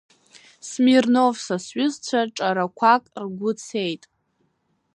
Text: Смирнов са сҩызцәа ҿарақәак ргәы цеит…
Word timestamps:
Смирнов 0.69 1.35
са 1.45 1.57
сҩызцәа 1.65 2.21
ҿарақәак 2.35 3.03
ргәы 3.23 3.51
цеит… 3.63 4.03